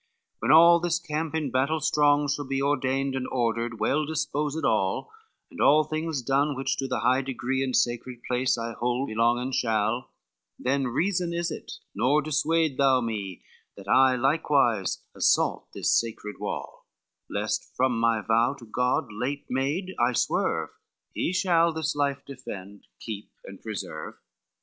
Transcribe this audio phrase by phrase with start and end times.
[0.37, 4.65] XXIV "When all this camp in battle strong shall be Ordained and ordered, well disposed
[4.65, 5.11] all,
[5.51, 9.51] And all things done which to the high degree And sacred place I hold belongen
[9.53, 10.09] shall;
[10.57, 13.43] Then reason is it, nor dissuade thou me,
[13.77, 16.87] That I likewise assault this sacred wall,
[17.29, 20.71] Lest from my vow to God late made I swerve:
[21.13, 24.15] He shall this life defend, keep and preserve."